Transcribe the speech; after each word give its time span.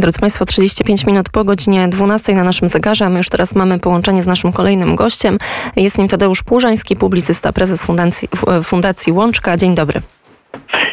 Drodzy 0.00 0.20
Państwo, 0.20 0.44
35 0.44 1.06
minut 1.06 1.28
po 1.30 1.44
godzinie 1.44 1.88
12 1.88 2.34
na 2.34 2.44
naszym 2.44 2.68
zegarze, 2.68 3.06
a 3.06 3.08
my 3.08 3.18
już 3.18 3.28
teraz 3.28 3.54
mamy 3.54 3.78
połączenie 3.78 4.22
z 4.22 4.26
naszym 4.26 4.52
kolejnym 4.52 4.96
gościem. 4.96 5.38
Jest 5.76 5.98
nim 5.98 6.08
Tadeusz 6.08 6.42
Płużański, 6.42 6.96
publicysta, 6.96 7.52
prezes 7.52 7.82
Fundacji, 7.82 8.28
Fundacji 8.62 9.12
Łączka. 9.12 9.56
Dzień 9.56 9.74
dobry. 9.74 10.00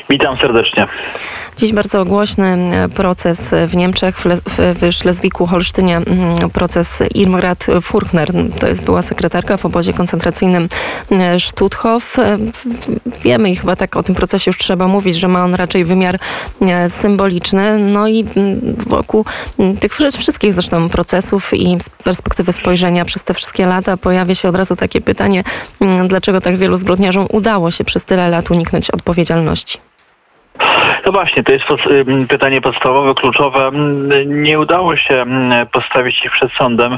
Witam 0.10 0.38
serdecznie. 0.38 0.88
Dziś 1.60 1.74
bardzo 1.74 2.06
głośny 2.06 2.46
e, 2.48 2.90
proces 2.90 3.52
w 3.68 3.76
Niemczech, 3.76 4.20
w, 4.20 4.26
w 4.58 4.92
Szlezwiku-Holsztynie, 4.92 5.98
mm, 5.98 6.50
proces 6.50 7.00
Irmgard 7.16 7.66
Furchner. 7.82 8.32
To 8.60 8.68
jest 8.68 8.84
była 8.84 9.02
sekretarka 9.02 9.58
w 9.58 9.66
obozie 9.66 9.94
koncentracyjnym 9.94 10.70
e, 11.12 11.40
Stutthof. 11.40 12.20
E, 12.20 12.38
wiemy 13.24 13.52
i 13.52 13.56
chyba 13.56 13.76
tak 13.76 13.96
o 13.96 14.04
tym 14.04 14.16
procesie 14.16 14.50
już 14.50 14.58
trzeba 14.58 14.88
mówić, 14.88 15.16
że 15.16 15.28
ma 15.28 15.44
on 15.44 15.56
raczej 15.56 15.86
wymiar 15.86 16.20
symboliczny. 16.90 17.80
No 17.80 18.08
i 18.08 18.26
mm, 18.36 18.76
wokół 18.88 19.26
mm, 19.60 19.78
tych 19.78 19.94
wszystkich 20.20 20.54
zresztą 20.54 20.90
procesów 20.90 21.54
i 21.54 21.78
perspektywy 22.04 22.54
spojrzenia 22.54 23.06
przez 23.06 23.24
te 23.24 23.34
wszystkie 23.34 23.66
lata 23.66 23.98
pojawia 23.98 24.36
się 24.36 24.50
od 24.50 24.56
razu 24.56 24.76
takie 24.76 25.02
pytanie, 25.02 25.44
dlaczego 26.08 26.42
tak 26.42 26.58
wielu 26.58 26.78
zbrodniarzom 26.78 27.28
udało 27.32 27.72
się 27.72 27.84
przez 27.84 28.04
tyle 28.04 28.30
lat 28.30 28.52
uniknąć 28.52 28.92
odpowiedzialności? 28.92 29.90
No 31.06 31.12
właśnie, 31.12 31.44
to 31.44 31.52
jest 31.52 31.66
pytanie 32.30 32.62
podstawowe, 32.62 33.14
kluczowe. 33.14 33.72
Nie 34.26 34.60
udało 34.60 34.98
się 34.98 35.26
postawić 35.72 36.26
ich 36.26 36.32
przed 36.32 36.52
sądem, 36.52 36.98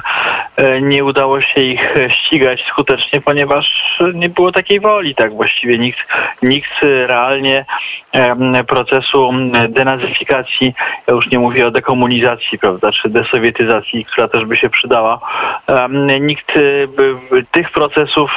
e, 0.55 0.81
nie 0.81 1.05
udało 1.05 1.41
się 1.41 1.61
ich 1.61 1.95
ścigać 2.09 2.63
skutecznie, 2.69 3.21
ponieważ 3.21 3.65
nie 4.13 4.29
było 4.29 4.51
takiej 4.51 4.79
woli, 4.79 5.15
tak 5.15 5.33
właściwie 5.33 5.77
nikt, 5.77 6.07
nikt 6.43 6.81
realnie 6.81 7.65
procesu 8.67 9.31
denazyfikacji, 9.69 10.73
ja 11.07 11.13
już 11.13 11.29
nie 11.31 11.39
mówię 11.39 11.67
o 11.67 11.71
dekomunizacji, 11.71 12.59
prawda, 12.59 12.91
czy 12.91 13.09
desowietyzacji, 13.09 14.05
która 14.05 14.27
też 14.27 14.45
by 14.45 14.57
się 14.57 14.69
przydała, 14.69 15.19
nikt 16.19 16.53
tych 17.51 17.71
procesów 17.71 18.31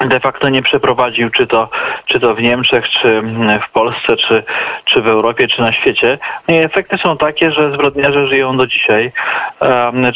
de 0.00 0.20
facto 0.20 0.48
nie 0.48 0.62
przeprowadził, 0.62 1.30
czy 1.30 1.46
to, 1.46 1.68
czy 2.06 2.20
to 2.20 2.34
w 2.34 2.42
Niemczech, 2.42 2.88
czy 2.88 3.22
w 3.68 3.70
Polsce, 3.72 4.16
czy, 4.16 4.42
czy 4.84 5.02
w 5.02 5.08
Europie, 5.08 5.48
czy 5.48 5.60
na 5.60 5.72
świecie. 5.72 6.18
No 6.48 6.54
i 6.54 6.58
efekty 6.58 6.98
są 6.98 7.16
takie, 7.16 7.50
że 7.50 7.72
zbrodniarze 7.72 8.26
żyją 8.28 8.56
do 8.56 8.66
dzisiaj, 8.66 9.12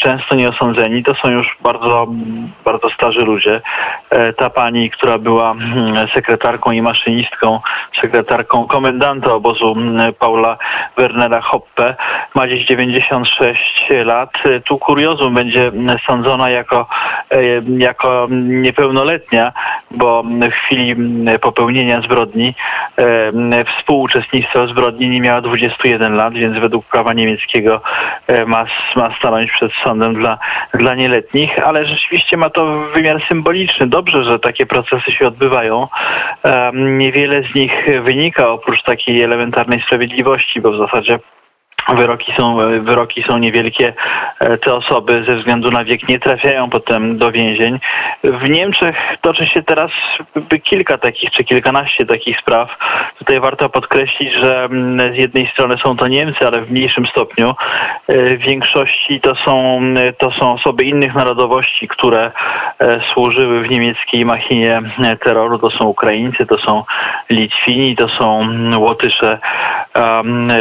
często 0.02 0.34
nieosądzeni. 0.34 1.02
To 1.02 1.14
są 1.14 1.30
już 1.30 1.56
bardzo, 1.60 2.06
bardzo 2.64 2.90
starzy 2.90 3.20
ludzie. 3.20 3.60
E, 4.10 4.32
ta 4.32 4.50
pani, 4.50 4.90
która 4.90 5.18
była 5.18 5.54
sekretarką 6.14 6.70
i 6.70 6.82
maszynistką, 6.82 7.60
sekretarką 8.00 8.66
komendanta 8.66 9.32
obozu 9.32 9.76
Paula 10.18 10.56
Wernera 10.96 11.40
Hoppe, 11.40 11.96
ma 12.34 12.48
dziś 12.48 12.66
96 12.66 13.88
lat. 14.04 14.30
Tu 14.64 14.78
kuriozum 14.78 15.34
będzie 15.34 15.70
sądzona 16.06 16.50
jako, 16.50 16.80
e, 16.80 17.19
jako 17.78 18.28
niepełnoletnia, 18.30 19.52
bo 19.90 20.22
w 20.22 20.52
chwili 20.64 20.96
popełnienia 21.40 22.00
zbrodni 22.00 22.54
współuczestnictwo 23.78 24.66
zbrodni 24.66 25.08
nie 25.08 25.20
miała 25.20 25.40
21 25.40 26.14
lat, 26.14 26.34
więc 26.34 26.58
według 26.58 26.86
prawa 26.86 27.12
niemieckiego 27.12 27.80
ma, 28.46 28.66
ma 28.96 29.16
stanąć 29.18 29.50
przed 29.50 29.72
sądem 29.84 30.14
dla, 30.14 30.38
dla 30.74 30.94
nieletnich, 30.94 31.58
ale 31.66 31.86
rzeczywiście 31.86 32.36
ma 32.36 32.50
to 32.50 32.66
wymiar 32.94 33.22
symboliczny. 33.28 33.86
Dobrze, 33.86 34.24
że 34.24 34.38
takie 34.38 34.66
procesy 34.66 35.12
się 35.12 35.26
odbywają. 35.26 35.88
Niewiele 36.74 37.42
z 37.42 37.54
nich 37.54 37.86
wynika 38.02 38.48
oprócz 38.48 38.82
takiej 38.82 39.22
elementarnej 39.22 39.82
sprawiedliwości, 39.82 40.60
bo 40.60 40.72
w 40.72 40.78
zasadzie 40.78 41.18
Wyroki 41.96 42.32
są, 42.36 42.56
wyroki 42.80 43.22
są 43.22 43.38
niewielkie. 43.38 43.92
E, 44.40 44.58
te 44.58 44.74
osoby 44.74 45.24
ze 45.28 45.36
względu 45.36 45.70
na 45.70 45.84
wiek 45.84 46.08
nie 46.08 46.18
trafiają 46.18 46.70
potem 46.70 47.18
do 47.18 47.32
więzień. 47.32 47.78
W 48.24 48.48
Niemczech 48.48 48.96
toczy 49.20 49.46
się 49.46 49.62
teraz 49.62 49.90
kilka 50.62 50.98
takich, 50.98 51.30
czy 51.30 51.44
kilkanaście 51.44 52.06
takich 52.06 52.38
spraw. 52.38 52.78
Tutaj 53.18 53.40
warto 53.40 53.68
podkreślić, 53.68 54.34
że 54.34 54.64
mm, 54.64 55.14
z 55.14 55.16
jednej 55.16 55.50
strony 55.52 55.76
są 55.82 55.96
to 55.96 56.08
Niemcy, 56.08 56.46
ale 56.46 56.60
w 56.60 56.70
mniejszym 56.70 57.06
stopniu. 57.06 57.54
E, 58.08 58.36
w 58.36 58.40
większości 58.40 59.20
to 59.20 59.34
są, 59.34 59.80
to 60.18 60.30
są 60.30 60.52
osoby 60.52 60.84
innych 60.84 61.14
narodowości, 61.14 61.88
które 61.88 62.24
e, 62.24 62.30
służyły 63.12 63.62
w 63.62 63.70
niemieckiej 63.70 64.24
machinie 64.24 64.82
terroru. 65.24 65.58
To 65.58 65.70
są 65.70 65.84
Ukraińcy, 65.84 66.46
to 66.46 66.58
są 66.58 66.84
Litwini, 67.30 67.96
to 67.96 68.08
są 68.08 68.48
Łotysze, 68.78 69.38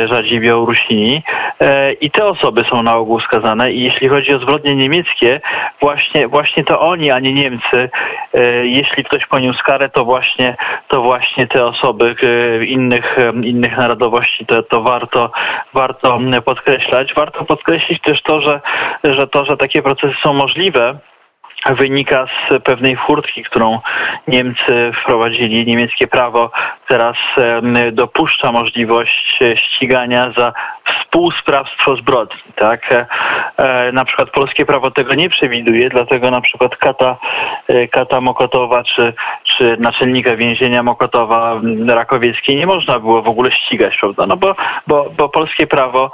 rzadziej 0.07 0.40
Białorusini. 0.40 1.24
E, 1.62 1.94
i 1.94 2.12
te 2.12 2.25
osoby 2.25 2.66
są 2.69 2.84
na 2.84 2.96
ogół 2.96 3.19
skazane 3.19 3.72
i 3.72 3.84
jeśli 3.84 4.09
chodzi 4.09 4.34
o 4.34 4.40
zbrodnie 4.40 4.75
niemieckie, 4.75 5.41
właśnie, 5.81 6.28
właśnie 6.28 6.63
to 6.63 6.80
oni, 6.80 7.12
a 7.12 7.19
nie 7.19 7.34
Niemcy, 7.34 7.90
e, 8.34 8.41
jeśli 8.68 9.03
ktoś 9.03 9.25
poniósł 9.25 9.63
karę, 9.63 9.90
to 9.90 10.06
właśnie, 10.06 10.56
to 10.88 11.01
właśnie 11.01 11.47
te 11.47 11.66
osoby 11.66 12.16
e, 12.24 12.66
innych, 12.66 13.18
innych 13.44 13.78
narodowości, 13.78 14.46
to, 14.46 14.63
to 14.63 14.81
warto, 14.81 15.31
warto 15.74 16.19
podkreślać. 16.46 17.13
Warto 17.13 17.46
podkreślić 17.46 18.01
też 18.01 18.22
to, 18.22 18.41
że, 18.41 18.62
że 19.03 19.28
to, 19.28 19.46
że 19.46 19.57
takie 19.57 19.81
procesy 19.81 20.16
są 20.24 20.34
możliwe, 20.34 20.96
wynika 21.66 22.25
z 22.25 22.64
pewnej 22.64 22.96
furtki, 22.96 23.44
którą 23.44 23.80
Niemcy 24.28 24.92
wprowadzili. 25.02 25.66
Niemieckie 25.66 26.08
prawo 26.08 26.52
teraz 26.88 27.16
dopuszcza 27.92 28.52
możliwość 28.52 29.40
ścigania 29.56 30.31
za 30.38 30.53
współsprawstwo 31.09 31.96
zbrodni. 31.96 32.42
Tak? 32.56 32.92
E, 32.92 33.06
e, 33.58 33.92
na 33.92 34.06
przykład 34.06 34.30
polskie 34.30 34.66
prawo 34.66 34.92
tego 34.92 35.16
nie 35.16 35.30
przewiduje, 35.30 35.90
dlatego 35.90 36.31
na 36.31 36.42
przykład 36.42 36.78
kata, 36.78 37.18
e, 37.68 37.88
kata 37.88 38.22
Mokotowa 38.22 38.84
czy, 38.84 39.14
czy 39.39 39.39
naczelnika 39.80 40.36
więzienia 40.36 40.84
Mokotowa 40.84 41.62
Rakowieckiej 41.88 42.56
nie 42.56 42.66
można 42.66 43.00
było 43.00 43.22
w 43.22 43.28
ogóle 43.28 43.52
ścigać, 43.52 43.97
prawda? 44.00 44.25
No 44.25 44.38
bo, 44.38 44.56
bo, 44.88 45.09
bo 45.18 45.30
polskie 45.30 45.68
prawo 45.68 46.12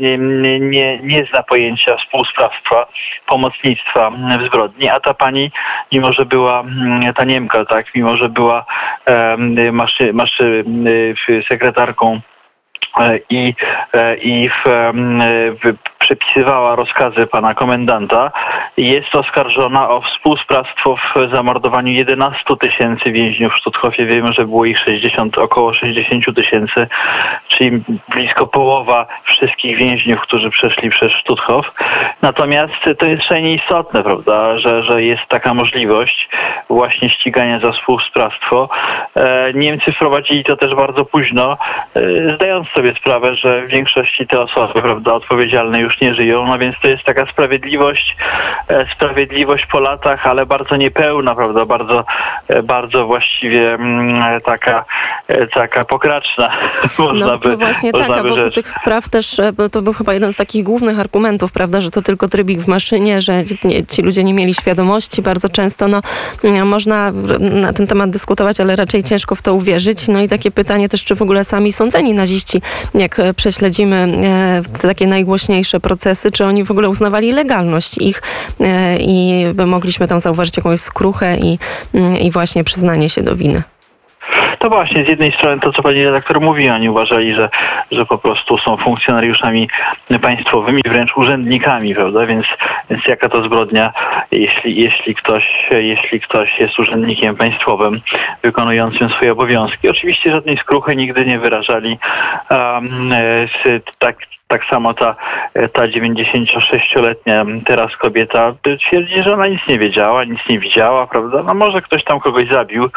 nie, 0.00 0.18
nie, 0.60 0.98
nie 0.98 1.24
zna 1.30 1.42
pojęcia 1.42 1.96
współsprawstwa, 1.96 2.86
pomocnictwa 3.26 4.10
w 4.10 4.46
zbrodni, 4.46 4.88
a 4.88 5.00
ta 5.00 5.14
pani, 5.14 5.50
mimo 5.92 6.12
że 6.12 6.24
była 6.24 6.64
ta 7.16 7.24
Niemka, 7.24 7.64
tak, 7.64 7.94
mimo 7.94 8.16
że 8.16 8.28
była 8.28 8.64
maszy, 9.72 10.12
maszy, 10.12 10.64
sekretarką 11.48 12.20
E, 12.98 13.20
i, 13.30 13.54
e, 13.94 14.16
i 14.16 14.48
w, 14.48 14.64
w, 15.62 15.74
przepisywała 16.08 16.76
rozkazy 16.76 17.26
pana 17.26 17.54
komendanta. 17.54 18.30
Jest 18.76 19.14
oskarżona 19.14 19.90
o 19.90 20.00
współsprawstwo 20.00 20.96
w 20.96 21.30
zamordowaniu 21.32 21.92
11 21.92 22.44
tysięcy 22.60 23.12
więźniów 23.12 23.52
w 23.52 23.56
Sztuthofie. 23.56 24.06
Wiemy, 24.06 24.32
że 24.32 24.44
było 24.44 24.64
ich 24.64 24.78
60, 24.78 25.38
około 25.38 25.74
60 25.74 26.24
tysięcy, 26.36 26.86
czyli 27.48 27.82
blisko 28.14 28.46
połowa 28.46 29.06
wszystkich 29.22 29.76
więźniów, 29.76 30.20
którzy 30.20 30.50
przeszli 30.50 30.90
przez 30.90 31.12
Sztuthof. 31.12 31.66
Natomiast 32.22 32.74
to 32.98 33.06
jest 33.06 33.24
szalenie 33.24 33.54
istotne, 33.54 34.02
prawda, 34.02 34.58
że, 34.58 34.82
że 34.82 35.02
jest 35.02 35.22
taka 35.28 35.54
możliwość 35.54 36.28
właśnie 36.68 37.10
ścigania 37.10 37.60
za 37.60 37.72
współsprawstwo. 37.72 38.68
E, 39.16 39.52
Niemcy 39.54 39.92
wprowadzili 39.92 40.44
to 40.44 40.56
też 40.56 40.74
bardzo 40.74 41.04
późno, 41.04 41.56
zdając 42.34 42.68
sobie 42.68 42.94
sprawę, 42.94 43.34
że 43.34 43.62
w 43.62 43.68
większości 43.68 44.26
te 44.26 44.40
osoby, 44.40 44.82
prawda, 44.82 45.14
odpowiedzialne 45.14 45.80
już 45.80 45.97
żyją, 46.00 46.46
no 46.46 46.58
więc 46.58 46.76
to 46.82 46.88
jest 46.88 47.04
taka 47.04 47.26
sprawiedliwość, 47.26 48.16
e, 48.68 48.86
sprawiedliwość 48.94 49.66
po 49.66 49.80
latach, 49.80 50.26
ale 50.26 50.46
bardzo 50.46 50.76
niepełna, 50.76 51.34
prawda, 51.34 51.66
bardzo, 51.66 52.04
e, 52.48 52.62
bardzo 52.62 53.06
właściwie 53.06 53.74
mm, 53.74 54.40
taka, 54.40 54.84
e, 55.28 55.46
taka 55.46 55.84
pokraczna. 55.84 56.50
Można 56.98 57.26
no, 57.26 57.38
by, 57.38 57.48
no 57.48 57.56
właśnie 57.56 57.92
tak, 57.92 58.10
a 58.10 58.22
wokół 58.22 58.50
tych 58.50 58.68
spraw 58.68 59.08
też 59.08 59.40
to 59.72 59.82
był 59.82 59.92
chyba 59.92 60.14
jeden 60.14 60.32
z 60.32 60.36
takich 60.36 60.64
głównych 60.64 61.00
argumentów, 61.00 61.52
prawda, 61.52 61.80
że 61.80 61.90
to 61.90 62.02
tylko 62.02 62.28
trybik 62.28 62.60
w 62.60 62.68
maszynie, 62.68 63.22
że 63.22 63.44
ci 63.88 64.02
ludzie 64.02 64.24
nie 64.24 64.34
mieli 64.34 64.54
świadomości 64.54 65.22
bardzo 65.22 65.48
często, 65.48 65.88
no 65.88 66.00
można 66.64 67.12
na 67.40 67.72
ten 67.72 67.86
temat 67.86 68.10
dyskutować, 68.10 68.60
ale 68.60 68.76
raczej 68.76 69.02
ciężko 69.04 69.34
w 69.34 69.42
to 69.42 69.54
uwierzyć. 69.54 70.08
No 70.08 70.20
i 70.20 70.28
takie 70.28 70.50
pytanie 70.50 70.88
też, 70.88 71.04
czy 71.04 71.14
w 71.14 71.22
ogóle 71.22 71.44
sami 71.44 71.72
sądzeni 71.72 72.14
naziści 72.14 72.62
jak 72.94 73.16
prześledzimy 73.36 74.08
takie 74.82 75.06
najgłośniejsze 75.06 75.80
procesy, 75.88 76.30
czy 76.30 76.44
oni 76.44 76.64
w 76.64 76.70
ogóle 76.70 76.88
uznawali 76.88 77.32
legalność 77.32 77.98
ich 77.98 78.22
e, 78.60 78.96
i 79.00 79.44
mogliśmy 79.66 80.08
tam 80.08 80.20
zauważyć 80.20 80.56
jakąś 80.56 80.80
skruchę 80.80 81.36
i, 81.36 81.58
mm, 81.94 82.18
i 82.18 82.30
właśnie 82.30 82.64
przyznanie 82.64 83.08
się 83.08 83.22
do 83.22 83.36
winy. 83.36 83.62
To 84.58 84.68
właśnie, 84.68 85.04
z 85.04 85.08
jednej 85.08 85.32
strony 85.32 85.60
to, 85.60 85.72
co 85.72 85.82
pani 85.82 86.04
redaktor 86.04 86.40
mówi, 86.40 86.70
oni 86.70 86.88
uważali, 86.88 87.34
że, 87.34 87.48
że 87.90 88.06
po 88.06 88.18
prostu 88.18 88.58
są 88.58 88.76
funkcjonariuszami 88.76 89.68
państwowymi, 90.22 90.82
wręcz 90.86 91.16
urzędnikami, 91.16 91.94
prawda? 91.94 92.26
Więc, 92.26 92.46
więc 92.90 93.06
jaka 93.06 93.28
to 93.28 93.44
zbrodnia, 93.44 93.92
jeśli, 94.30 94.82
jeśli, 94.82 95.14
ktoś, 95.14 95.44
jeśli 95.70 96.20
ktoś 96.20 96.58
jest 96.58 96.78
urzędnikiem 96.78 97.36
państwowym 97.36 98.00
wykonującym 98.42 99.08
swoje 99.10 99.32
obowiązki. 99.32 99.88
Oczywiście 99.88 100.32
żadnej 100.32 100.56
skruchy 100.56 100.96
nigdy 100.96 101.26
nie 101.26 101.38
wyrażali. 101.38 101.98
Um, 102.50 103.10
tak 103.98 104.16
Tak 104.48 104.64
samo 104.70 104.94
ta, 104.94 105.16
ta 105.72 105.82
96-letnia 105.82 107.44
teraz 107.66 107.96
kobieta 107.96 108.54
twierdzi, 108.88 109.22
że 109.22 109.34
ona 109.34 109.46
nic 109.46 109.60
nie 109.68 109.78
wiedziała, 109.78 110.24
nic 110.24 110.40
nie 110.48 110.58
widziała, 110.58 111.06
prawda? 111.06 111.42
No 111.42 111.54
może 111.54 111.82
ktoś 111.82 112.04
tam 112.04 112.20
kogoś 112.20 112.48
zabił, 112.48 112.88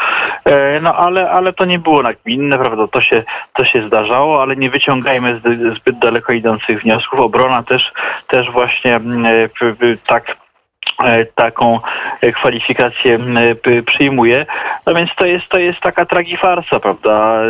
no 0.82 0.96
ale, 0.96 1.32
ale 1.32 1.54
to 1.54 1.66
nie 1.66 1.80
było 1.80 2.02
nagminne, 2.02 2.58
prawda? 2.58 2.88
To 2.88 3.02
się, 3.02 3.24
to 3.54 3.66
się 3.66 3.88
zdarzało, 3.88 4.42
ale 4.42 4.56
nie 4.56 4.70
wyciągajmy 4.70 5.42
zbyt 5.80 6.00
daleko 6.00 6.34
idących 6.34 6.82
wniosków. 6.82 7.20
Obrona 7.20 7.64
też, 7.64 7.92
też 8.28 8.52
właśnie 8.52 9.00
tak 10.08 10.24
E, 10.26 10.51
taką 11.36 11.80
e, 12.22 12.32
kwalifikację 12.32 13.20
przyjmuje. 13.86 14.46
No 14.86 14.94
więc 14.94 15.10
to 15.16 15.26
jest, 15.26 15.48
to 15.50 15.60
jest 15.60 15.80
taka 15.80 16.06
tragifarsa, 16.06 16.80
prawda? 16.80 17.42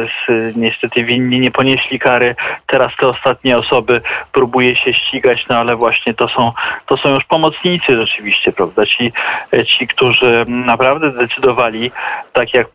Niestety 0.56 1.04
winni 1.04 1.40
nie 1.40 1.52
ponieśli 1.52 2.00
kary. 2.00 2.36
Teraz 2.68 2.92
te 3.00 3.08
ostatnie 3.08 3.58
osoby 3.58 4.02
próbuje 4.32 4.76
się 4.76 4.94
ścigać, 4.94 5.46
no 5.50 5.58
ale 5.58 5.76
właśnie 5.76 6.14
to 6.14 6.28
są, 6.28 6.52
to 6.86 6.98
są 6.98 7.10
już 7.10 7.24
pomocnicy 7.24 7.98
rzeczywiście, 7.98 8.52
prawda? 8.52 8.86
Ci, 8.86 9.12
e, 9.54 9.66
ci 9.66 9.88
którzy 9.88 10.46
naprawdę 10.48 11.12
decydowali, 11.12 11.92
tak 12.34 12.54
jak 12.54 12.68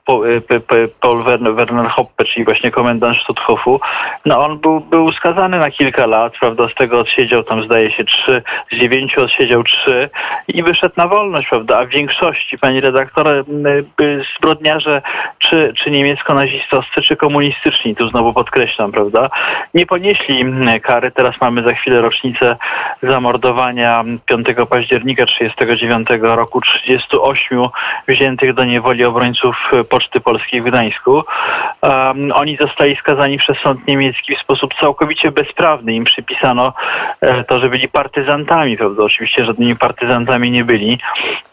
Paul 1.01 1.23
Werner 1.23 1.89
Hoppe, 1.89 2.25
czyli 2.25 2.45
właśnie 2.45 2.71
komendant 2.71 3.19
Stutthoffu, 3.19 3.81
no 4.25 4.45
on 4.45 4.59
był, 4.59 4.81
był 4.81 5.13
skazany 5.13 5.59
na 5.59 5.71
kilka 5.71 6.07
lat, 6.07 6.33
prawda? 6.41 6.69
Z 6.69 6.75
tego 6.75 7.01
odsiedział 7.01 7.43
tam 7.43 7.65
zdaje 7.65 7.93
się 7.93 8.05
trzy, 8.05 8.43
z 8.73 8.81
dziewięciu 8.81 9.23
odsiedział 9.23 9.63
trzy 9.63 10.11
i 10.49 10.63
wyszedł 10.67 10.95
na 10.97 11.09
wolność, 11.09 11.49
prawda? 11.49 11.79
A 11.79 11.85
w 11.85 11.89
większości, 11.89 12.59
pani 12.59 12.81
redaktor, 12.81 13.45
zbrodniarze 14.37 15.03
czy, 15.39 15.73
czy 15.77 15.91
niemiecko-nazistowscy, 15.91 17.03
czy 17.03 17.17
komunistyczni, 17.17 17.97
tu 17.97 18.09
znowu 18.09 18.33
podkreślam, 18.33 18.93
prawda? 18.93 19.31
Nie 19.75 19.87
ponieśli 19.87 20.45
kary. 20.83 21.11
Teraz 21.11 21.35
mamy 21.41 21.63
za 21.63 21.75
chwilę 21.75 22.01
rocznicę 22.01 22.57
zamordowania 23.03 24.05
5 24.27 24.47
października 24.71 25.27
1939 25.27 26.09
roku 26.37 26.61
38 26.61 27.69
wziętych 28.09 28.55
do 28.55 28.65
niewoli 28.65 29.05
obrońców 29.05 29.71
Poczty 29.89 30.21
Polskiej 30.21 30.63
w 30.63 30.65
Gdańsku. 30.65 31.23
Um, 31.83 32.33
oni 32.33 32.57
zostali 32.57 32.97
skazani 32.97 33.39
przez 33.39 33.59
sąd 33.59 33.87
niemiecki 33.87 34.37
w 34.37 34.41
sposób 34.41 34.75
całkowicie 34.75 35.31
bezprawny. 35.31 35.95
Im 35.95 36.05
przypisano 36.05 36.73
e, 37.21 37.45
to, 37.45 37.61
że 37.61 37.69
byli 37.69 37.89
partyzantami, 37.89 38.77
prawda? 38.77 39.03
Oczywiście 39.03 39.45
żadnymi 39.45 39.77
partyzantami 39.77 40.51
nie 40.51 40.56
byli. 40.65 40.99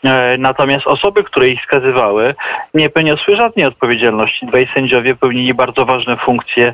E, 0.04 0.38
natomiast 0.38 0.88
osoby, 0.88 1.24
które 1.24 1.48
ich 1.48 1.64
skazywały, 1.64 2.36
nie 2.74 2.90
poniosły 2.90 3.36
żadnej 3.36 3.66
odpowiedzialności. 3.66 4.46
Dwaj 4.46 4.68
sędziowie 4.74 5.16
pełnili 5.16 5.54
bardzo 5.54 5.86
ważne 5.86 6.18
funkcje 6.18 6.74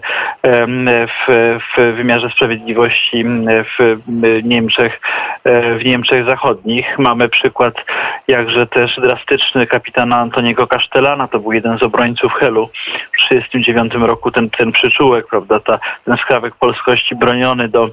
w, 1.07 1.59
w 1.75 1.95
wymiarze 1.95 2.29
sprawiedliwości 2.29 3.23
w 3.77 3.97
Niemczech, 4.43 5.01
e, 5.43 5.75
w 5.75 5.85
Niemczech 5.85 6.25
Zachodnich. 6.25 6.99
Mamy 6.99 7.29
przykład 7.29 7.73
jakże 8.27 8.67
też 8.67 8.95
drastyczny 9.01 9.67
kapitana 9.67 10.17
Antoniego 10.17 10.67
Kasztelana, 10.67 11.27
to 11.27 11.39
był 11.39 11.51
jeden 11.51 11.77
z 11.77 11.83
obrońców 11.83 12.33
Helu 12.33 12.67
w 12.67 13.29
1939 13.29 13.93
roku, 14.07 14.31
ten, 14.31 14.49
ten 14.49 14.71
przyczółek, 14.71 15.27
prawda, 15.27 15.59
ta, 15.59 15.79
ten 16.05 16.17
skrawek 16.17 16.55
polskości 16.55 17.15
broniony 17.15 17.69
do 17.69 17.89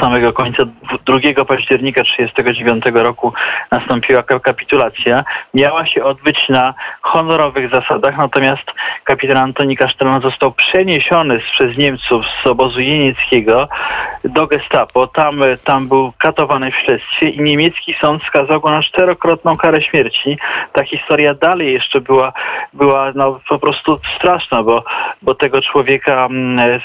samego 0.00 0.32
końca 0.32 0.62
2 1.06 1.44
października 1.44 2.02
1939 2.02 2.84
roku 2.94 3.32
nastąpiła 3.70 4.22
kapitulacja. 4.22 5.24
Miała 5.54 5.86
się 5.86 6.04
odbyć 6.04 6.38
na 6.48 6.74
honorowych 7.00 7.70
zasadach, 7.70 8.18
natomiast 8.18 8.64
kapitan 9.04 9.36
Antoni 9.36 9.76
Kasztelan 9.76 10.22
został 10.22 10.52
przeniesiony 10.52 11.38
przez 11.38 11.76
Niemców 11.76 12.24
z 12.42 12.46
obozu 12.46 12.80
jenieckiego 12.80 13.68
do 14.24 14.46
gestapo. 14.46 15.06
Tam, 15.06 15.40
tam 15.64 15.88
był 15.88 16.12
katowany 16.18 16.70
w 16.72 16.76
śledztwie 16.76 17.28
i 17.28 17.42
niemiecki 17.42 17.94
sąd 18.00 18.22
skazał 18.22 18.60
go 18.60 18.70
na 18.70 18.82
czterokrotną 18.82 19.56
karę 19.56 19.82
śmierci. 19.82 20.38
Ta 20.72 20.84
historia 20.84 21.34
dalej 21.34 21.72
jeszcze 21.72 22.00
była, 22.00 22.32
była 22.72 23.12
no, 23.14 23.40
po 23.48 23.58
prostu 23.58 24.00
straszna, 24.16 24.62
bo, 24.62 24.84
bo 25.22 25.34
tego 25.34 25.62
człowieka 25.62 26.26
mm, 26.30 26.80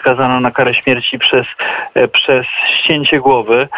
skazano 0.00 0.40
na 0.40 0.50
karę 0.50 0.74
śmierci 0.74 1.18
przez, 1.18 1.33
e, 1.94 2.08
przez 2.08 2.46
ścięcie 2.78 3.18
głowy. 3.20 3.68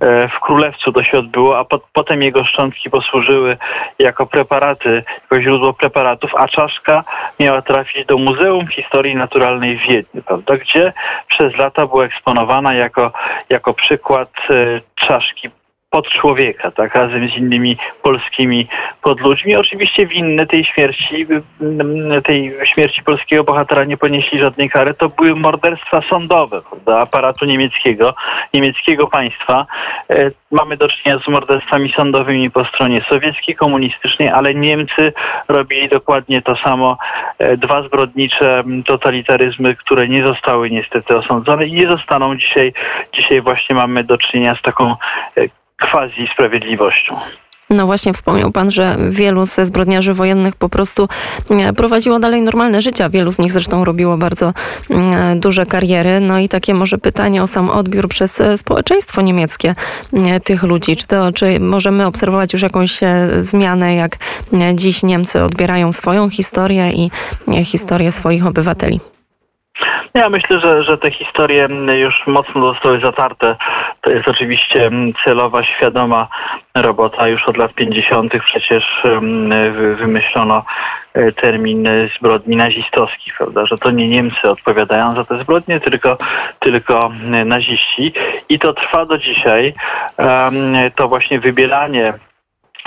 E, 0.00 0.28
w 0.28 0.40
Królewcu 0.40 0.92
to 0.92 1.04
się 1.04 1.18
odbyło, 1.18 1.58
a 1.58 1.64
po, 1.64 1.80
potem 1.92 2.22
jego 2.22 2.44
szczątki 2.44 2.90
posłużyły 2.90 3.56
jako 3.98 4.26
preparaty, 4.26 5.02
jako 5.22 5.42
źródło 5.42 5.72
preparatów, 5.72 6.30
a 6.36 6.48
czaszka 6.48 7.04
miała 7.40 7.62
trafić 7.62 8.06
do 8.06 8.18
Muzeum 8.18 8.66
Historii 8.66 9.16
Naturalnej 9.16 9.78
w 9.78 9.82
Wiedniu, 9.82 10.22
prawda, 10.22 10.56
gdzie 10.56 10.92
przez 11.28 11.56
lata 11.56 11.86
była 11.86 12.04
eksponowana 12.04 12.74
jako, 12.74 13.12
jako 13.50 13.74
przykład 13.74 14.30
e, 14.50 14.80
czaszki 14.94 15.50
pod 15.94 16.08
człowieka, 16.08 16.70
tak, 16.70 16.94
razem 16.94 17.28
z 17.28 17.36
innymi 17.36 17.76
polskimi 18.02 18.68
podludźmi. 19.02 19.56
Oczywiście 19.56 20.06
winne 20.06 20.46
tej 20.46 20.64
śmierci, 20.64 21.26
tej 22.24 22.54
śmierci 22.74 23.02
polskiego 23.02 23.44
bohatera 23.44 23.84
nie 23.84 23.96
ponieśli 23.96 24.38
żadnej 24.38 24.70
kary. 24.70 24.94
To 24.94 25.08
były 25.08 25.34
morderstwa 25.36 26.02
sądowe, 26.10 26.62
prawda, 26.62 26.98
aparatu 26.98 27.44
niemieckiego, 27.44 28.14
niemieckiego 28.54 29.06
państwa. 29.06 29.66
E, 30.10 30.30
mamy 30.50 30.76
do 30.76 30.88
czynienia 30.88 31.22
z 31.26 31.28
morderstwami 31.28 31.92
sądowymi 31.96 32.50
po 32.50 32.64
stronie 32.64 33.04
sowieckiej, 33.08 33.54
komunistycznej, 33.54 34.28
ale 34.28 34.54
Niemcy 34.54 35.12
robili 35.48 35.88
dokładnie 35.88 36.42
to 36.42 36.56
samo. 36.56 36.98
E, 37.38 37.56
dwa 37.56 37.82
zbrodnicze 37.82 38.64
totalitaryzmy, 38.86 39.76
które 39.76 40.08
nie 40.08 40.22
zostały 40.22 40.70
niestety 40.70 41.16
osądzone 41.16 41.66
i 41.66 41.72
nie 41.72 41.86
zostaną 41.86 42.36
dzisiaj. 42.36 42.72
Dzisiaj 43.12 43.40
właśnie 43.40 43.76
mamy 43.76 44.04
do 44.04 44.18
czynienia 44.18 44.54
z 44.54 44.62
taką 44.62 44.94
e, 45.36 45.63
quasi 45.78 46.28
sprawiedliwością. 46.34 47.16
No 47.70 47.86
właśnie 47.86 48.12
wspomniał 48.12 48.50
pan, 48.50 48.70
że 48.70 48.96
wielu 49.08 49.46
ze 49.46 49.66
zbrodniarzy 49.66 50.14
wojennych 50.14 50.56
po 50.56 50.68
prostu 50.68 51.08
e, 51.50 51.72
prowadziło 51.72 52.18
dalej 52.18 52.42
normalne 52.42 52.82
życie. 52.82 53.10
Wielu 53.10 53.32
z 53.32 53.38
nich 53.38 53.52
zresztą 53.52 53.84
robiło 53.84 54.16
bardzo 54.16 54.52
e, 54.90 55.34
duże 55.36 55.66
kariery. 55.66 56.20
No 56.20 56.38
i 56.38 56.48
takie 56.48 56.74
może 56.74 56.98
pytanie 56.98 57.42
o 57.42 57.46
sam 57.46 57.70
odbiór 57.70 58.08
przez 58.08 58.40
e, 58.40 58.58
społeczeństwo 58.58 59.22
niemieckie 59.22 59.74
tych 60.44 60.62
ludzi. 60.62 60.96
Czy, 60.96 61.06
to, 61.06 61.32
czy 61.32 61.60
możemy 61.60 62.06
obserwować 62.06 62.52
już 62.52 62.62
jakąś 62.62 63.00
zmianę, 63.40 63.94
jak 63.94 64.16
dziś 64.74 65.02
Niemcy 65.02 65.42
odbierają 65.42 65.92
swoją 65.92 66.30
historię 66.30 66.90
i 66.90 67.10
historię 67.64 68.12
swoich 68.12 68.46
obywateli? 68.46 69.13
Ja 70.14 70.28
myślę, 70.28 70.60
że, 70.60 70.84
że 70.84 70.98
te 70.98 71.10
historie 71.10 71.68
już 71.94 72.26
mocno 72.26 72.72
zostały 72.72 73.00
zatarte. 73.00 73.56
To 74.00 74.10
jest 74.10 74.28
oczywiście 74.28 74.90
celowa, 75.24 75.64
świadoma 75.64 76.28
robota. 76.74 77.28
Już 77.28 77.48
od 77.48 77.56
lat 77.56 77.74
50. 77.74 78.32
przecież 78.44 79.02
wymyślono 79.98 80.64
e, 81.14 81.32
termin 81.32 81.88
zbrodni 82.18 82.56
nazistowskich, 82.56 83.34
prawda? 83.36 83.66
Że 83.66 83.78
to 83.78 83.90
nie 83.90 84.08
Niemcy 84.08 84.50
odpowiadają 84.50 85.14
za 85.14 85.24
te 85.24 85.38
zbrodnie, 85.38 85.80
tylko, 85.80 86.16
tylko 86.60 87.10
naziści. 87.44 88.12
I 88.48 88.58
to 88.58 88.72
trwa 88.72 89.06
do 89.06 89.18
dzisiaj. 89.18 89.74
To 90.96 91.08
właśnie 91.08 91.40
wybieranie 91.40 92.14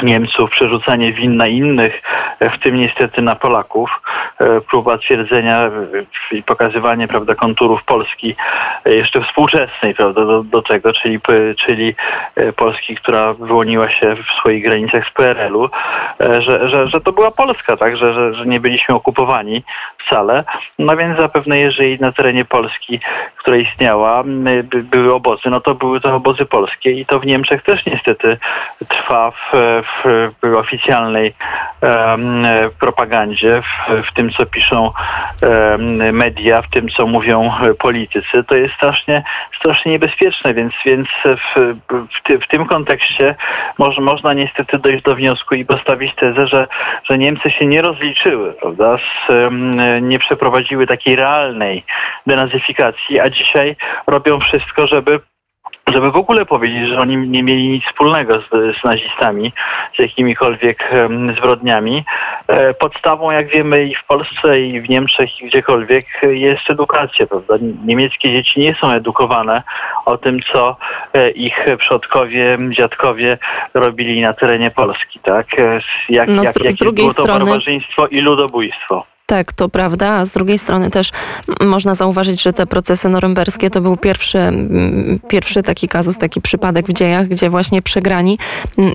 Niemców, 0.04 0.50
przerzucanie 0.50 1.13
win 1.13 1.38
na 1.38 1.48
innych, 1.48 2.01
w 2.42 2.60
tym 2.63 2.75
niestety 2.75 3.22
na 3.22 3.36
Polaków, 3.36 4.01
e, 4.39 4.62
próba 4.62 4.98
twierdzenia 4.98 5.72
i 6.32 6.44
pokazywanie 6.44 7.08
prawda, 7.08 7.36
konturów 7.36 7.84
Polski 7.84 8.36
e, 8.86 8.94
jeszcze 8.94 9.22
współczesnej 9.24 9.96
prawda, 9.96 10.25
do, 10.25 10.44
do 10.44 10.62
tego, 10.62 10.94
czyli, 10.94 11.20
czyli 11.66 11.96
e, 12.36 12.54
Polski, 12.54 12.96
która 12.96 13.34
wyłoniła 13.34 13.89
się 13.89 14.16
w 14.16 14.39
swoich 14.39 14.63
granicach 14.63 15.08
z 15.10 15.13
PRL-u, 15.13 15.70
że, 16.20 16.70
że, 16.70 16.88
że 16.88 17.01
to 17.01 17.12
była 17.12 17.32
Polska, 17.32 17.77
tak, 17.77 17.98
że, 17.98 18.13
że, 18.13 18.34
że 18.34 18.46
nie 18.46 18.60
byliśmy 18.60 18.96
okupowani 18.96 19.63
wcale. 20.06 20.44
No 20.80 20.98
więc 20.98 21.18
zapewne 21.18 21.60
jeżeli 21.60 22.00
na 22.00 22.12
terenie 22.12 22.46
Polski, 22.46 23.00
która 23.38 23.58
istniała, 23.58 24.24
były 24.63 25.13
obozy, 25.13 25.50
no 25.50 25.62
to 25.62 25.75
były 25.75 26.01
to 26.01 26.16
obozy 26.16 26.46
polskie 26.46 26.92
i 26.92 27.06
to 27.06 27.20
w 27.20 27.25
Niemczech 27.25 27.63
też 27.63 27.86
niestety 27.86 28.38
trwa 28.88 29.32
w, 29.32 29.51
w, 30.03 30.29
w 30.44 30.56
oficjalnej 30.56 31.34
propagandzie, 32.79 33.62
w, 33.62 34.08
w, 34.10 34.13
tym 34.13 34.32
co 34.32 34.46
piszą 34.46 34.91
media, 36.13 36.62
w 36.62 36.70
tym 36.70 36.88
co 36.98 37.08
mówią 37.08 37.50
politycy, 37.79 38.44
to 38.48 38.56
jest 38.56 38.74
strasznie, 38.74 39.24
strasznie 39.60 39.91
niebezpieczne, 39.91 40.53
więc, 40.53 40.74
więc 40.86 41.08
w, 41.25 41.75
w, 41.94 42.44
w 42.46 42.48
tym 42.48 42.65
kontekście 42.65 43.36
może, 43.77 44.01
można 44.01 44.34
niestety 44.34 44.79
dojść 44.79 45.03
do 45.03 45.15
wniosku 45.15 45.56
i 45.56 45.65
postawić 45.65 46.15
tezę, 46.15 46.48
że, 46.48 46.67
że 47.10 47.17
Niemcy 47.17 47.51
się 47.51 47.65
nie 47.65 47.82
rozliczyły, 47.82 48.53
prawda, 48.53 48.98
z, 48.98 49.51
nie 50.01 50.20
przeprowadziły 50.20 50.88
takiej 50.88 51.15
realnej 51.15 51.84
denazyfikacji, 52.27 53.20
a 53.20 53.29
dzisiaj 53.29 53.75
robią 54.08 54.39
wszystko, 54.39 54.88
żeby 54.88 55.20
żeby 55.94 56.12
w 56.12 56.15
ogóle 56.15 56.46
powiedzieć, 56.46 56.89
że 56.89 57.00
oni 57.00 57.17
nie 57.17 57.44
mieli 57.44 57.70
nic 57.70 57.84
wspólnego 57.86 58.41
z, 58.41 58.77
z 58.79 58.84
nazistami, 58.84 59.53
z 59.96 60.00
jakimikolwiek 60.00 60.89
um, 60.91 61.36
zbrodniami. 61.36 62.03
E, 62.48 62.74
podstawą, 62.74 63.32
jak 63.32 63.48
wiemy, 63.48 63.86
i 63.86 63.96
w 63.96 64.03
Polsce, 64.08 64.60
i 64.60 64.82
w 64.82 64.89
Niemczech, 64.89 65.41
i 65.41 65.48
gdziekolwiek 65.48 66.06
jest 66.24 66.70
edukacja, 66.70 67.27
prawda? 67.27 67.56
Niemieckie 67.86 68.32
dzieci 68.32 68.60
nie 68.60 68.75
są 68.82 68.91
edukowane 68.91 69.63
o 70.06 70.17
tym, 70.17 70.39
co 70.53 70.77
e, 71.13 71.29
ich 71.29 71.65
przodkowie, 71.79 72.58
dziadkowie 72.70 73.38
robili 73.74 74.22
na 74.22 74.34
terenie 74.34 74.72
Polski, 74.72 75.20
tak? 75.20 75.60
E, 75.60 75.79
jak, 76.10 76.29
no, 76.29 76.46
z, 76.46 76.63
jak, 76.63 76.74
z 76.74 76.77
drugiej 76.77 77.06
było 77.06 77.13
to 77.13 77.24
strony... 77.24 77.46
barbarzyństwo 77.46 78.08
i 78.08 78.22
ludobójstwo. 78.22 79.16
Tak, 79.29 79.53
to 79.53 79.69
prawda, 79.69 80.10
a 80.10 80.25
z 80.25 80.31
drugiej 80.31 80.57
strony 80.57 80.89
też 80.89 81.12
można 81.62 81.96
zauważyć, 81.96 82.41
że 82.41 82.53
te 82.53 82.65
procesy 82.65 83.10
norymberskie 83.10 83.69
to 83.69 83.81
był 83.81 83.98
pierwszy, 83.98 84.39
pierwszy 85.27 85.63
taki 85.63 85.88
kazus, 85.88 86.17
taki 86.17 86.41
przypadek 86.41 86.88
w 86.88 86.93
dziejach, 86.93 87.27
gdzie 87.27 87.50
właśnie 87.50 87.81
przegrani 87.81 88.38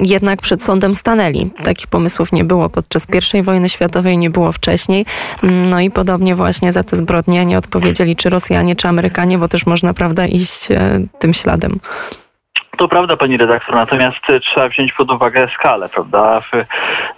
jednak 0.02 0.42
przed 0.42 0.62
sądem 0.62 0.94
stanęli. 0.94 1.50
Takich 1.64 1.86
pomysłów 1.86 2.32
nie 2.32 2.44
było 2.44 2.68
podczas 2.68 3.06
I 3.34 3.42
wojny 3.42 3.68
światowej, 3.68 4.18
nie 4.18 4.30
było 4.30 4.52
wcześniej. 4.52 5.06
No 5.42 5.80
i 5.80 5.90
podobnie 5.90 6.34
właśnie 6.34 6.72
za 6.72 6.84
te 6.84 6.96
zbrodnie 6.96 7.46
nie 7.46 7.58
odpowiedzieli 7.58 8.16
czy 8.16 8.30
Rosjanie, 8.30 8.76
czy 8.76 8.88
Amerykanie, 8.88 9.38
bo 9.38 9.48
też 9.48 9.66
można, 9.66 9.94
prawda, 9.94 10.26
iść 10.26 10.70
e, 10.70 11.00
tym 11.18 11.34
śladem. 11.34 11.80
To 12.76 12.88
prawda, 12.88 13.16
pani 13.16 13.36
redaktor, 13.36 13.74
natomiast 13.74 14.16
trzeba 14.42 14.68
wziąć 14.68 14.92
pod 14.92 15.12
uwagę 15.12 15.48
skalę, 15.54 15.88
prawda? 15.88 16.40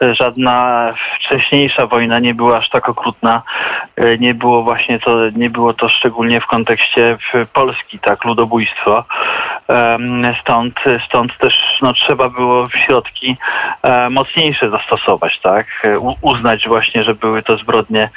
Żadna 0.00 0.88
wcześniejsza 1.16 1.86
wojna 1.86 2.18
nie 2.18 2.34
była 2.34 2.58
aż 2.58 2.70
tak 2.70 2.88
okrutna. 2.88 3.42
Nie 4.18 4.34
było 4.34 4.62
właśnie 4.62 4.98
to, 4.98 5.30
nie 5.36 5.50
było 5.50 5.74
to 5.74 5.88
szczególnie 5.88 6.40
w 6.40 6.46
kontekście 6.46 7.18
Polski, 7.52 7.98
tak, 7.98 8.24
ludobójstwo. 8.24 9.04
Stąd, 10.40 10.74
stąd 11.08 11.38
też 11.38 11.54
no, 11.82 11.92
trzeba 11.92 12.28
było 12.28 12.64
środki 12.86 13.36
e, 13.82 14.10
mocniejsze 14.10 14.70
zastosować, 14.70 15.40
tak? 15.42 15.66
Uznać 16.20 16.68
właśnie, 16.68 17.04
że 17.04 17.14
były 17.14 17.42
to 17.42 17.56
zbrodnie, 17.56 18.10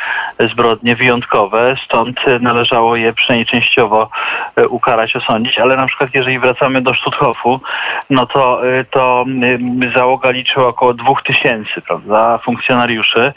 zbrodnie 0.52 0.96
wyjątkowe, 0.96 1.76
stąd 1.86 2.20
należało 2.42 2.96
je 2.96 3.14
przynajmniej 3.14 3.46
częściowo 3.46 4.10
e, 4.56 4.68
ukarać, 4.68 5.16
osądzić, 5.16 5.60
ale 5.60 5.76
na 5.76 5.88
przykład 5.88 6.10
jeżeli 6.14 6.40
wracamy 6.40 6.82
do 6.82 6.94
Stutthofu, 6.94 7.60
no 8.10 8.26
to, 8.26 8.68
e, 8.68 8.86
to 8.86 9.26
załoga 9.96 10.30
liczyła 10.30 10.68
około 10.68 10.94
dwóch 10.94 11.24
tysięcy, 11.24 11.82
prawda, 11.88 12.38
funkcjonariuszy. 12.38 13.34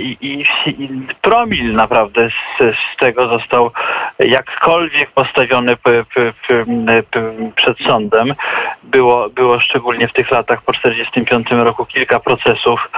I, 0.00 0.16
i, 0.20 0.44
i 0.66 0.88
promil 1.22 1.74
naprawdę 1.74 2.28
z, 2.30 2.58
z 2.58 2.96
tego 2.98 3.28
został 3.28 3.70
jakkolwiek 4.18 5.10
postawiony 5.10 5.76
p, 5.76 6.04
p, 6.14 6.32
p, 6.48 6.64
przed 7.56 7.78
sądem. 7.78 8.34
Było, 8.82 9.28
było 9.28 9.60
szczególnie 9.60 10.08
w 10.08 10.12
tych 10.12 10.30
latach 10.30 10.62
po 10.62 10.72
1945 10.72 11.64
roku 11.64 11.86
kilka 11.86 12.20
procesów. 12.20 12.90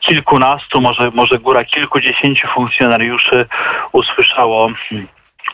Kilkunastu, 0.00 0.80
może, 0.80 1.10
może 1.14 1.38
góra 1.38 1.64
kilkudziesięciu 1.64 2.48
funkcjonariuszy 2.48 3.46
usłyszało 3.92 4.70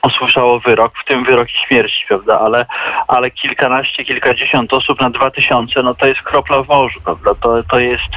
usłyszało 0.04 0.60
wyrok, 0.60 0.92
w 0.98 1.04
tym 1.04 1.24
wyrok 1.24 1.48
śmierci, 1.50 2.04
prawda, 2.08 2.40
ale, 2.40 2.66
ale 3.08 3.30
kilkanaście, 3.30 4.04
kilkadziesiąt 4.04 4.72
osób 4.72 5.00
na 5.00 5.10
dwa 5.10 5.30
tysiące, 5.30 5.82
no 5.82 5.94
to 5.94 6.06
jest 6.06 6.22
kropla 6.22 6.60
w 6.60 6.68
morzu, 6.68 7.00
prawda, 7.04 7.34
to, 7.34 7.62
to, 7.62 7.78
jest, 7.78 8.10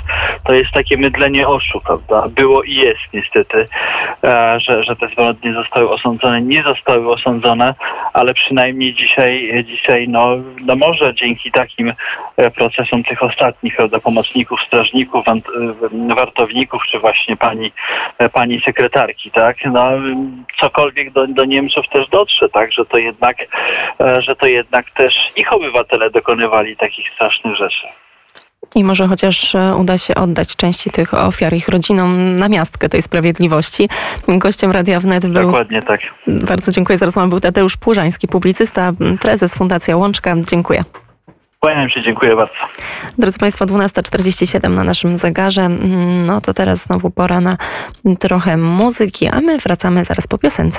to 0.43 0.53
jest 0.53 0.71
takie 0.71 0.97
mydlenie 0.97 1.47
oczu, 1.47 1.81
prawda, 1.85 2.27
było 2.29 2.63
i 2.63 2.75
jest 2.75 2.99
niestety, 3.13 3.67
e, 4.23 4.59
że, 4.59 4.83
że 4.83 4.95
te 4.95 5.07
zbrodnie 5.07 5.53
zostały 5.53 5.89
osądzone, 5.89 6.41
nie 6.41 6.63
zostały 6.63 7.11
osądzone, 7.11 7.75
ale 8.13 8.33
przynajmniej 8.33 8.93
dzisiaj, 8.93 9.63
dzisiaj 9.67 10.07
no, 10.09 10.29
no 10.65 10.75
może 10.75 11.15
dzięki 11.15 11.51
takim 11.51 11.93
e, 12.37 12.51
procesom 12.51 13.03
tych 13.03 13.23
ostatnich, 13.23 13.75
prawda, 13.75 13.99
pomocników, 13.99 14.59
strażników, 14.67 15.25
e, 15.27 16.15
wartowników, 16.15 16.81
czy 16.91 16.99
właśnie 16.99 17.37
pani, 17.37 17.71
pani 18.33 18.61
sekretarki, 18.61 19.31
tak, 19.31 19.57
no 19.65 19.89
cokolwiek 20.61 21.11
do, 21.11 21.27
do 21.27 21.45
Niemczech 21.45 21.76
Niemców 21.77 21.93
też 21.93 22.09
dotrze, 22.09 22.49
tak, 22.49 22.71
że 22.71 22.85
to 22.85 22.97
jednak, 22.97 23.37
e, 24.01 24.21
że 24.21 24.35
to 24.35 24.45
jednak 24.45 24.91
też 24.91 25.13
ich 25.35 25.53
obywatele 25.53 26.09
dokonywali 26.09 26.77
takich 26.77 27.05
strasznych 27.15 27.55
rzeczy. 27.55 27.87
I 28.75 28.83
może 28.83 29.07
chociaż 29.07 29.55
e, 29.55 29.75
uda 29.75 29.97
się 29.97 30.15
oddać 30.15 30.55
części 30.55 30.89
tych 30.89 31.13
ofiar 31.13 31.53
ich 31.53 31.67
rodzinom 31.67 32.35
na 32.35 32.49
miastkę 32.49 32.89
tej 32.89 33.01
sprawiedliwości. 33.01 33.89
Gościem 34.27 34.71
Radia 34.71 34.99
Wnet 34.99 35.25
był... 35.25 35.43
Dokładnie 35.45 35.81
tak. 35.81 36.01
Bardzo 36.27 36.71
dziękuję 36.71 36.97
za 36.97 37.05
rozmowę. 37.05 37.29
Był 37.29 37.39
Tadeusz 37.39 37.77
Płużański, 37.77 38.27
publicysta, 38.27 38.91
prezes 39.21 39.55
Fundacja 39.55 39.97
Łączka. 39.97 40.35
Dziękuję. 40.49 40.81
Kłaniam 41.59 41.89
się, 41.89 42.01
dziękuję 42.01 42.35
bardzo. 42.35 42.53
Drodzy 43.17 43.39
Państwo, 43.39 43.65
12.47 43.65 44.69
na 44.69 44.83
naszym 44.83 45.17
zegarze. 45.17 45.69
No 46.25 46.41
to 46.41 46.53
teraz 46.53 46.83
znowu 46.83 47.09
pora 47.09 47.41
na 47.41 47.57
trochę 48.19 48.57
muzyki, 48.57 49.27
a 49.27 49.41
my 49.41 49.57
wracamy 49.57 50.05
zaraz 50.05 50.27
po 50.27 50.37
piosence. 50.37 50.75